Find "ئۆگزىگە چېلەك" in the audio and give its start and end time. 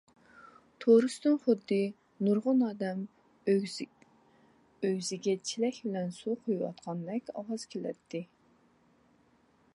3.53-5.81